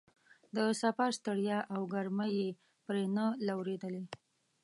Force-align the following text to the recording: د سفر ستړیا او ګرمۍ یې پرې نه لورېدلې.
د 0.55 0.57
سفر 0.81 1.09
ستړیا 1.19 1.59
او 1.73 1.81
ګرمۍ 1.93 2.31
یې 2.41 2.49
پرې 2.85 3.03
نه 3.15 3.25
لورېدلې. 3.47 4.03